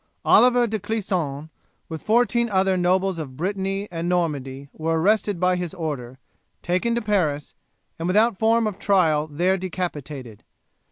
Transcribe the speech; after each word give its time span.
Oliver 0.25 0.65
de 0.65 0.79
Clisson, 0.79 1.51
with 1.87 2.01
fourteen 2.01 2.49
other 2.49 2.75
nobles 2.75 3.19
of 3.19 3.37
Brittany 3.37 3.87
and 3.91 4.09
Normandy, 4.09 4.67
were 4.73 4.99
arrested 4.99 5.39
by 5.39 5.55
his 5.55 5.75
order, 5.75 6.17
taken 6.63 6.95
to 6.95 7.03
Paris, 7.03 7.53
and 7.99 8.07
without 8.07 8.35
form 8.35 8.65
of 8.65 8.79
trial 8.79 9.27
there 9.27 9.57
decapitated. 9.59 10.43